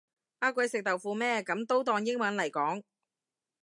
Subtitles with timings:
[0.39, 2.81] 呃鬼食豆腐咩噉都當英文嚟講